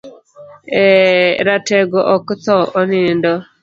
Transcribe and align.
Eee, 0.79 1.31
ratego 1.47 1.99
ok 2.15 2.27
thoo, 2.43 2.63
onindo. 2.81 3.33